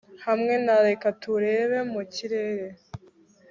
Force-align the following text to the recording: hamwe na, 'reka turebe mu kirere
hamwe 0.25 0.53
na, 0.65 0.77
'reka 0.83 1.07
turebe 1.21 1.77
mu 1.91 2.01
kirere 2.13 2.67